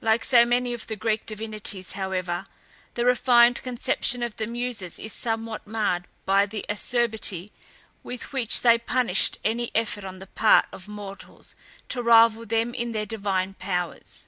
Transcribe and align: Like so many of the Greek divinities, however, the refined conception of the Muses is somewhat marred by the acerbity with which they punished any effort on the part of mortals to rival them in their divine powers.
Like 0.00 0.24
so 0.24 0.46
many 0.46 0.72
of 0.72 0.86
the 0.86 0.96
Greek 0.96 1.26
divinities, 1.26 1.92
however, 1.92 2.46
the 2.94 3.04
refined 3.04 3.62
conception 3.62 4.22
of 4.22 4.36
the 4.36 4.46
Muses 4.46 4.98
is 4.98 5.12
somewhat 5.12 5.66
marred 5.66 6.06
by 6.24 6.46
the 6.46 6.64
acerbity 6.70 7.52
with 8.02 8.32
which 8.32 8.62
they 8.62 8.78
punished 8.78 9.38
any 9.44 9.70
effort 9.74 10.04
on 10.04 10.20
the 10.20 10.26
part 10.26 10.64
of 10.72 10.88
mortals 10.88 11.54
to 11.90 12.02
rival 12.02 12.46
them 12.46 12.72
in 12.72 12.92
their 12.92 13.04
divine 13.04 13.52
powers. 13.58 14.26